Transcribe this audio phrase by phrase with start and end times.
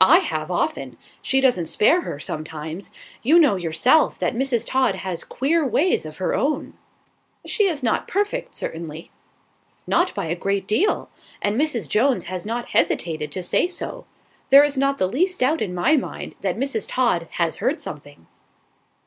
[0.00, 2.90] "I have, often; she doesn't spare her, sometimes.
[3.22, 4.66] You know, yourself, that Mrs.
[4.66, 6.72] Todd has queer ways of her own."
[7.44, 9.10] "She is not perfect, certainly."
[9.86, 11.10] "Not by a great deal;
[11.42, 11.86] and Mrs.
[11.86, 14.06] Jones has not hesitated to say so.
[14.48, 16.86] There is not the least doubt in my mind, that Mrs.
[16.88, 18.26] Todd has heard something."